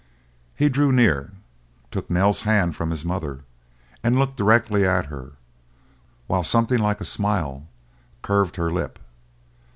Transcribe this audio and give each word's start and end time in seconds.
He 0.55 0.67
drew 0.67 0.91
near, 0.91 1.31
took 1.91 2.09
Nell's 2.09 2.41
hand 2.41 2.75
from 2.75 2.89
his 2.89 3.05
mother, 3.05 3.43
and 4.03 4.17
looked 4.17 4.35
directly 4.35 4.83
at 4.83 5.05
her, 5.05 5.33
while 6.25 6.43
something 6.43 6.79
like 6.79 7.01
a 7.01 7.05
smile 7.05 7.67
curved 8.23 8.55
her 8.55 8.71
lip. 8.71 8.97